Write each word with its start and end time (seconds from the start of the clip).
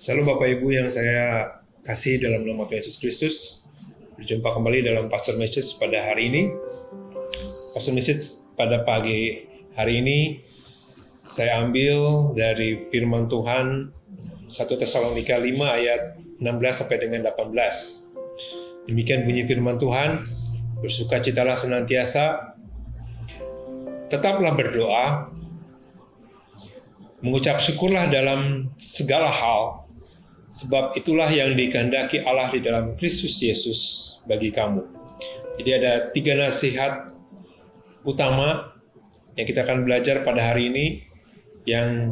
Selalu 0.00 0.32
Bapak 0.32 0.48
Ibu 0.56 0.72
yang 0.72 0.88
saya 0.88 1.52
kasih 1.84 2.24
dalam 2.24 2.48
nama 2.48 2.64
Tuhan 2.64 2.80
Yesus 2.80 2.96
Kristus, 2.96 3.36
berjumpa 4.16 4.48
kembali 4.56 4.80
dalam 4.88 5.12
Pastor 5.12 5.36
Message 5.36 5.76
pada 5.76 6.00
hari 6.00 6.32
ini. 6.32 6.48
Pastor 7.76 7.92
Message 7.92 8.48
pada 8.56 8.80
pagi 8.88 9.44
hari 9.76 10.00
ini 10.00 10.40
saya 11.28 11.60
ambil 11.60 12.32
dari 12.32 12.88
firman 12.88 13.28
Tuhan 13.28 13.92
1 14.48 14.80
Tesalonika 14.80 15.36
5 15.36 15.44
ayat 15.68 16.16
16 16.40 16.48
sampai 16.80 16.96
dengan 16.96 17.28
18. 17.28 18.88
Demikian 18.88 19.28
bunyi 19.28 19.44
firman 19.44 19.76
Tuhan, 19.76 20.24
bersukacitalah 20.80 21.60
senantiasa, 21.60 22.56
tetaplah 24.08 24.56
berdoa, 24.56 25.28
mengucap 27.20 27.60
syukurlah 27.60 28.08
dalam 28.08 28.72
segala 28.80 29.28
hal, 29.28 29.89
sebab 30.50 30.98
itulah 30.98 31.30
yang 31.30 31.54
dikehendaki 31.54 32.26
Allah 32.26 32.50
di 32.50 32.58
dalam 32.58 32.98
Kristus 32.98 33.38
Yesus 33.38 33.78
bagi 34.26 34.50
kamu. 34.50 34.82
Jadi 35.62 35.70
ada 35.70 36.10
tiga 36.10 36.34
nasihat 36.34 37.14
utama 38.02 38.74
yang 39.38 39.46
kita 39.46 39.62
akan 39.62 39.86
belajar 39.86 40.26
pada 40.26 40.42
hari 40.42 40.66
ini 40.72 40.86
yang 41.70 42.10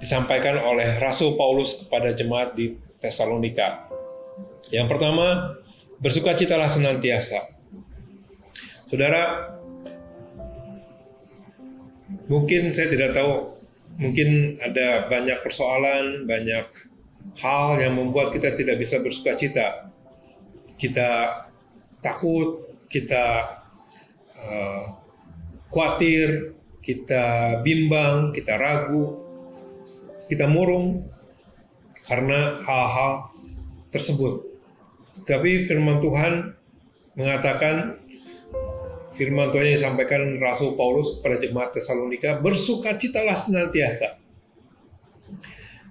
disampaikan 0.00 0.56
oleh 0.56 0.96
Rasul 1.04 1.36
Paulus 1.36 1.84
kepada 1.84 2.16
jemaat 2.16 2.56
di 2.56 2.72
Tesalonika. 3.04 3.84
Yang 4.72 4.96
pertama, 4.96 5.58
bersukacitalah 6.00 6.72
senantiasa. 6.72 7.52
Saudara, 8.88 9.52
mungkin 12.32 12.72
saya 12.72 12.88
tidak 12.88 13.12
tahu, 13.12 13.60
mungkin 14.00 14.56
ada 14.64 15.10
banyak 15.12 15.38
persoalan, 15.44 16.24
banyak 16.24 16.89
hal 17.40 17.80
yang 17.80 17.96
membuat 17.96 18.30
kita 18.36 18.54
tidak 18.54 18.76
bisa 18.76 19.00
bersukacita. 19.00 19.88
Kita 20.76 21.44
takut, 22.04 22.68
kita 22.88 23.56
uh, 24.36 24.84
khawatir, 25.72 26.56
kita 26.80 27.58
bimbang, 27.64 28.32
kita 28.32 28.56
ragu, 28.56 29.20
kita 30.28 30.48
murung 30.48 31.08
karena 32.04 32.60
hal-hal 32.64 33.32
tersebut. 33.92 34.48
Tapi 35.28 35.68
firman 35.68 36.00
Tuhan 36.00 36.56
mengatakan 37.16 38.00
firman 39.16 39.52
Tuhan 39.52 39.68
yang 39.68 39.76
disampaikan 39.76 40.40
Rasul 40.40 40.80
Paulus 40.80 41.20
kepada 41.20 41.36
jemaat 41.44 41.76
Tesalonika, 41.76 42.40
bersukacitalah 42.40 43.36
senantiasa. 43.36 44.16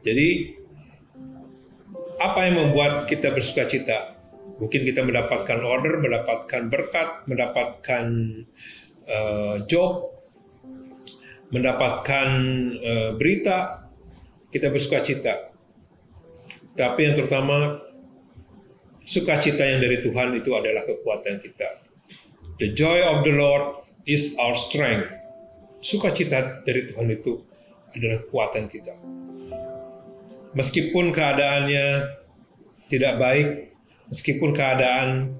Jadi 0.00 0.57
apa 2.18 2.50
yang 2.50 2.58
membuat 2.58 3.06
kita 3.06 3.30
bersukacita? 3.30 4.18
Mungkin 4.58 4.82
kita 4.82 5.06
mendapatkan 5.06 5.62
order, 5.62 6.02
mendapatkan 6.02 6.66
berkat, 6.66 7.22
mendapatkan 7.30 8.04
uh, 9.06 9.56
job, 9.70 10.18
mendapatkan 11.54 12.28
uh, 12.82 13.10
berita, 13.14 13.86
kita 14.50 14.74
bersukacita. 14.74 15.54
Tapi 16.74 17.06
yang 17.06 17.14
terutama 17.14 17.82
sukacita 19.06 19.62
yang 19.62 19.78
dari 19.78 20.02
Tuhan 20.02 20.34
itu 20.34 20.54
adalah 20.58 20.82
kekuatan 20.86 21.38
kita. 21.38 21.86
The 22.58 22.74
joy 22.74 22.98
of 23.06 23.22
the 23.22 23.34
Lord 23.34 23.86
is 24.10 24.34
our 24.42 24.58
strength. 24.58 25.14
Sukacita 25.78 26.66
dari 26.66 26.90
Tuhan 26.90 27.06
itu 27.14 27.38
adalah 27.94 28.26
kekuatan 28.26 28.66
kita. 28.66 28.98
Meskipun 30.58 31.14
keadaannya 31.14 32.18
tidak 32.90 33.14
baik, 33.22 33.48
meskipun 34.10 34.50
keadaan 34.50 35.38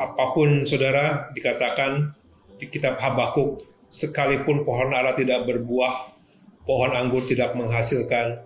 apa 0.00 0.24
pun 0.32 0.64
saudara 0.64 1.28
dikatakan 1.36 2.16
di 2.56 2.72
kitab 2.72 2.96
Habakuk, 2.96 3.60
sekalipun 3.92 4.64
pohon 4.64 4.96
ara 4.96 5.12
tidak 5.12 5.44
berbuah, 5.44 6.16
pohon 6.64 6.96
anggur 6.96 7.20
tidak 7.28 7.52
menghasilkan, 7.52 8.40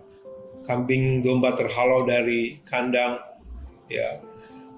kambing 0.67 1.23
domba 1.23 1.55
terhalau 1.55 2.03
dari 2.03 2.59
kandang, 2.67 3.23
ya. 3.87 4.19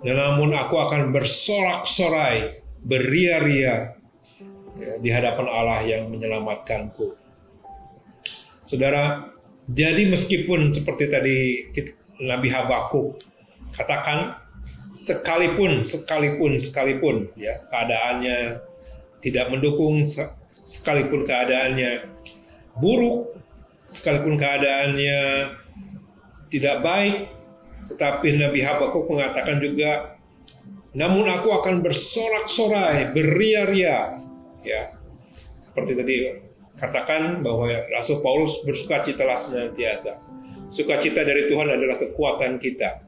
Dan 0.05 0.21
namun 0.21 0.53
aku 0.53 0.77
akan 0.77 1.09
bersorak-sorai, 1.09 2.61
beria-ria 2.85 3.97
ya, 4.77 4.91
di 5.01 5.09
hadapan 5.09 5.49
Allah 5.49 5.81
yang 5.81 6.13
menyelamatkanku. 6.13 7.17
Saudara, 8.69 9.34
jadi 9.73 10.09
meskipun 10.13 10.69
seperti 10.69 11.09
tadi 11.09 11.37
Nabi 12.21 12.53
Habakuk 12.53 13.17
katakan 13.73 14.37
sekalipun 14.93 15.81
sekalipun 15.81 16.55
sekalipun 16.55 17.27
ya 17.35 17.65
keadaannya 17.73 18.61
tidak 19.19 19.49
mendukung 19.49 20.05
sekalipun 20.47 21.25
keadaannya 21.25 22.07
buruk 22.77 23.35
sekalipun 23.89 24.37
keadaannya 24.37 25.51
tidak 26.53 26.85
baik 26.85 27.15
tetapi 27.89 28.37
Nabi 28.37 28.61
Habakuk 28.61 29.09
mengatakan 29.09 29.59
juga 29.59 30.15
namun 30.95 31.27
aku 31.27 31.51
akan 31.51 31.83
bersorak-sorai 31.83 33.11
beria-ria 33.11 34.15
ya 34.63 34.95
seperti 35.59 35.91
tadi 35.99 36.13
katakan 36.75 37.43
bahwa 37.43 37.71
Rasul 37.95 38.19
Paulus 38.19 38.63
bersukacitalah 38.67 39.39
senantiasa. 39.39 40.19
Sukacita 40.67 41.23
dari 41.23 41.47
Tuhan 41.47 41.71
adalah 41.71 41.95
kekuatan 42.01 42.59
kita. 42.59 43.05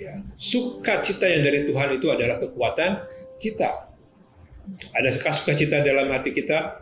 Ya, 0.00 0.24
sukacita 0.40 1.28
yang 1.28 1.44
dari 1.44 1.68
Tuhan 1.68 2.00
itu 2.00 2.08
adalah 2.08 2.40
kekuatan 2.40 3.04
kita. 3.36 3.92
Ada 4.96 5.10
sukacita 5.12 5.84
dalam 5.84 6.08
hati 6.08 6.32
kita, 6.32 6.80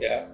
ya. 0.00 0.30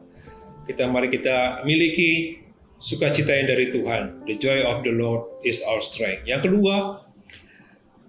Kita 0.67 0.87
mari 0.91 1.11
kita 1.11 1.63
miliki 1.63 2.43
sukacita 2.79 3.35
yang 3.35 3.51
dari 3.51 3.75
Tuhan. 3.75 4.27
The 4.27 4.39
joy 4.39 4.63
of 4.63 4.87
the 4.87 4.95
Lord 4.95 5.27
is 5.43 5.63
our 5.67 5.83
strength. 5.83 6.27
Yang 6.27 6.51
kedua, 6.51 7.07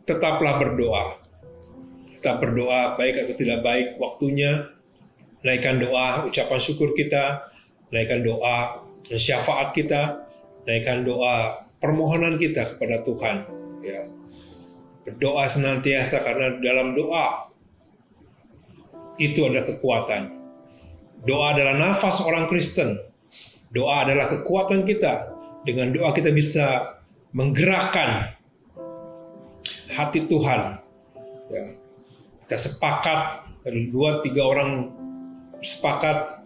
tetaplah 0.06 0.62
berdoa. 0.62 1.22
Tetap 2.18 2.42
berdoa 2.42 2.98
baik 2.98 3.26
atau 3.26 3.34
tidak 3.38 3.62
baik 3.62 3.88
waktunya, 4.02 4.77
naikkan 5.46 5.78
doa, 5.82 6.26
ucapan 6.26 6.60
syukur 6.62 6.94
kita, 6.98 7.46
naikkan 7.94 8.26
doa 8.26 8.82
syafaat 9.08 9.72
kita, 9.78 10.26
naikkan 10.66 11.06
doa 11.06 11.68
permohonan 11.80 12.36
kita 12.42 12.76
kepada 12.76 13.06
Tuhan. 13.06 13.36
Ya. 13.86 14.10
Berdoa 15.08 15.48
senantiasa 15.48 16.20
karena 16.26 16.60
dalam 16.60 16.92
doa 16.98 17.54
itu 19.22 19.48
adalah 19.48 19.66
kekuatan. 19.72 20.36
Doa 21.24 21.56
adalah 21.56 21.74
nafas 21.80 22.20
orang 22.22 22.52
Kristen. 22.52 23.00
Doa 23.72 24.04
adalah 24.04 24.28
kekuatan 24.28 24.84
kita. 24.84 25.34
Dengan 25.64 25.92
doa 25.92 26.12
kita 26.12 26.32
bisa 26.32 27.00
menggerakkan 27.32 28.36
hati 29.92 30.28
Tuhan. 30.28 30.80
Ya. 31.52 31.66
Kita 32.48 32.58
sepakat, 32.60 33.48
dua 33.92 34.24
tiga 34.24 34.48
orang 34.48 34.96
sepakat, 35.62 36.44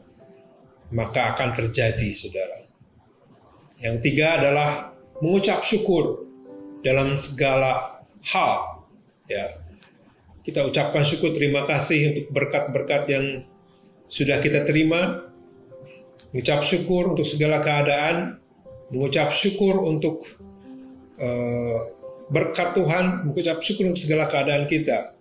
maka 0.92 1.36
akan 1.36 1.50
terjadi, 1.56 2.12
saudara. 2.16 2.68
Yang 3.82 3.96
tiga 4.06 4.38
adalah 4.38 4.94
mengucap 5.24 5.66
syukur 5.66 6.28
dalam 6.86 7.18
segala 7.18 8.04
hal. 8.22 8.86
Ya, 9.26 9.58
kita 10.46 10.66
ucapkan 10.68 11.02
syukur 11.06 11.34
terima 11.34 11.66
kasih 11.66 12.14
untuk 12.14 12.26
berkat-berkat 12.34 13.04
yang 13.10 13.26
sudah 14.12 14.42
kita 14.44 14.68
terima. 14.68 15.30
Mengucap 16.32 16.64
syukur 16.64 17.12
untuk 17.12 17.28
segala 17.28 17.60
keadaan, 17.60 18.40
mengucap 18.94 19.36
syukur 19.36 19.84
untuk 19.84 20.24
uh, 21.20 21.80
berkat 22.32 22.72
Tuhan, 22.76 23.28
mengucap 23.28 23.60
syukur 23.60 23.92
untuk 23.92 24.02
segala 24.02 24.28
keadaan 24.32 24.66
kita. 24.68 25.20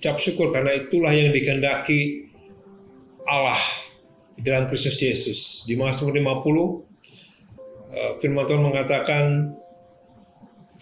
Ucap 0.00 0.16
syukur 0.18 0.50
karena 0.50 0.76
itulah 0.76 1.12
yang 1.12 1.30
dikehendaki 1.30 2.29
Allah 3.30 3.62
di 4.34 4.42
dalam 4.42 4.66
Kristus 4.66 4.98
Yesus. 4.98 5.62
Di 5.70 5.78
Mazmur 5.78 6.10
50 6.10 6.26
eh, 7.94 8.12
firman 8.18 8.44
Tuhan 8.50 8.62
mengatakan 8.66 9.24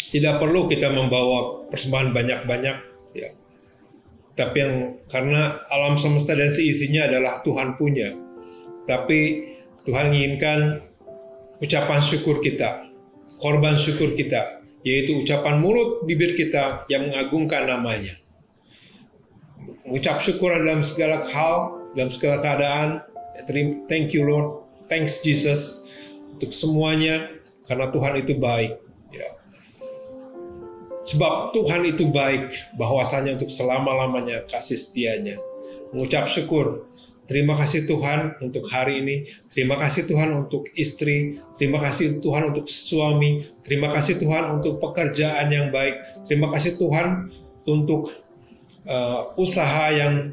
tidak 0.09 0.41
perlu 0.41 0.65
kita 0.73 0.89
membawa 0.89 1.69
persembahan 1.69 2.17
banyak-banyak 2.17 2.77
ya. 3.13 3.31
Tapi 4.33 4.57
yang 4.57 4.75
karena 5.11 5.61
alam 5.69 5.99
semesta 6.01 6.33
dan 6.33 6.49
seisinya 6.49 7.11
adalah 7.11 7.45
Tuhan 7.45 7.77
punya. 7.77 8.15
Tapi 8.89 9.51
Tuhan 9.85 10.15
menginginkan 10.15 10.81
ucapan 11.59 12.01
syukur 12.01 12.41
kita, 12.41 12.89
korban 13.43 13.75
syukur 13.75 14.15
kita, 14.15 14.63
yaitu 14.87 15.27
ucapan 15.27 15.59
mulut 15.59 16.07
bibir 16.07 16.39
kita 16.39 16.87
yang 16.87 17.11
mengagungkan 17.11 17.67
namanya. 17.67 18.15
Mengucap 19.85 20.23
syukur 20.23 20.55
dalam 20.55 20.81
segala 20.87 21.27
hal 21.29 21.78
dalam 21.95 22.11
segala 22.13 22.43
keadaan. 22.43 22.89
Thank 23.87 24.13
you 24.13 24.27
Lord, 24.27 24.67
thanks 24.91 25.23
Jesus 25.23 25.87
untuk 26.35 26.51
semuanya. 26.51 27.39
karena 27.69 27.93
Tuhan 27.93 28.15
itu 28.25 28.33
baik. 28.41 28.81
Ya. 29.13 29.29
Sebab 31.05 31.53
Tuhan 31.53 31.85
itu 31.85 32.09
baik, 32.09 32.57
bahwasanya 32.81 33.37
untuk 33.37 33.53
selama-lamanya 33.53 34.49
kasih 34.49 34.81
setianya. 34.81 35.37
Mengucap 35.93 36.29
syukur, 36.33 36.89
terima 37.29 37.57
kasih 37.57 37.85
Tuhan 37.85 38.37
untuk 38.41 38.65
hari 38.69 39.05
ini, 39.05 39.17
terima 39.53 39.77
kasih 39.77 40.09
Tuhan 40.09 40.33
untuk 40.33 40.69
istri, 40.77 41.41
terima 41.61 41.81
kasih 41.81 42.21
Tuhan 42.25 42.53
untuk 42.53 42.69
suami, 42.69 43.45
terima 43.65 43.93
kasih 43.93 44.21
Tuhan 44.21 44.61
untuk 44.61 44.81
pekerjaan 44.81 45.53
yang 45.53 45.69
baik, 45.69 46.01
terima 46.25 46.49
kasih 46.53 46.77
Tuhan 46.77 47.33
untuk 47.69 48.13
uh, 48.89 49.33
usaha 49.37 49.93
yang 49.93 50.33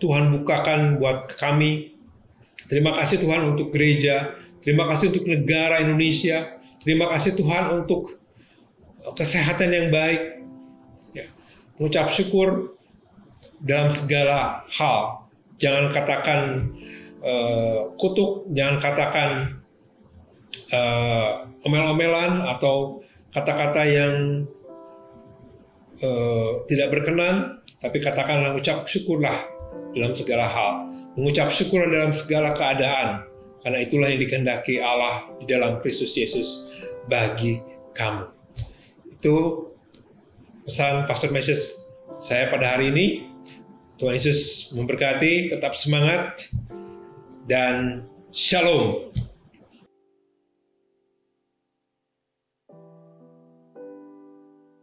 Tuhan 0.00 0.32
bukakan 0.40 0.96
buat 0.98 1.36
kami. 1.36 1.92
Terima 2.66 2.96
kasih 2.96 3.20
Tuhan 3.20 3.54
untuk 3.54 3.74
gereja, 3.74 4.38
terima 4.62 4.86
kasih 4.88 5.10
untuk 5.10 5.26
negara 5.26 5.82
Indonesia, 5.82 6.54
terima 6.80 7.10
kasih 7.10 7.34
Tuhan 7.34 7.82
untuk 7.82 8.14
kesehatan 9.18 9.74
yang 9.74 9.86
baik, 9.90 10.46
ya. 11.10 11.26
mengucap 11.76 12.06
syukur 12.14 12.78
dalam 13.58 13.90
segala 13.90 14.62
hal. 14.70 15.26
Jangan 15.58 15.90
katakan 15.90 16.40
uh, 17.26 17.90
kutuk, 17.98 18.46
jangan 18.54 18.78
katakan 18.78 19.30
uh, 20.70 21.50
omel-omelan 21.66 22.46
atau 22.46 23.02
kata-kata 23.34 23.82
yang 23.82 24.14
uh, 26.06 26.62
tidak 26.70 26.94
berkenan, 26.94 27.66
tapi 27.82 27.98
katakanlah 27.98 28.54
ucap 28.54 28.86
syukurlah 28.86 29.49
dalam 29.96 30.12
segala 30.14 30.46
hal. 30.46 30.74
Mengucap 31.18 31.50
syukur 31.50 31.84
dalam 31.90 32.14
segala 32.14 32.54
keadaan, 32.54 33.26
karena 33.66 33.78
itulah 33.82 34.08
yang 34.08 34.20
dikehendaki 34.22 34.78
Allah 34.78 35.28
di 35.42 35.50
dalam 35.50 35.82
Kristus 35.82 36.14
Yesus 36.14 36.70
bagi 37.10 37.60
kamu. 37.98 38.30
Itu 39.20 39.68
pesan 40.64 41.04
Pastor 41.10 41.34
Mesias 41.34 41.84
saya 42.22 42.48
pada 42.48 42.78
hari 42.78 42.94
ini. 42.94 43.06
Tuhan 44.00 44.16
Yesus 44.16 44.72
memberkati, 44.72 45.52
tetap 45.52 45.76
semangat, 45.76 46.48
dan 47.50 48.08
shalom. 48.32 49.09